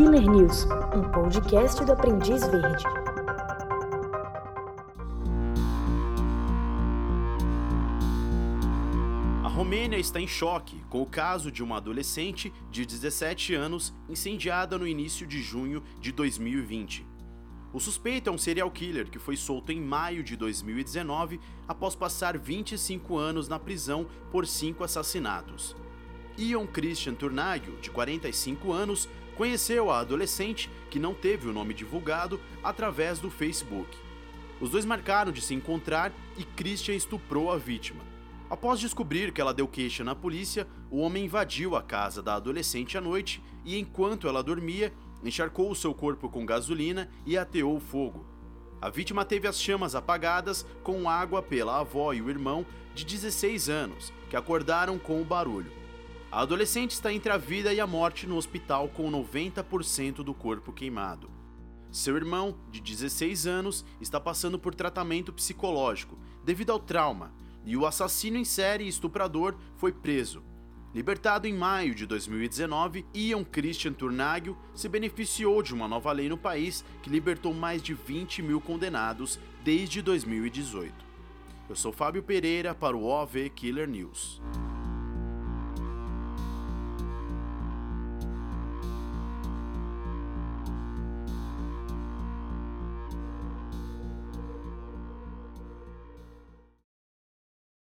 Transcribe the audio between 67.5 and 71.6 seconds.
e o assassino em série e estuprador foi preso. Libertado em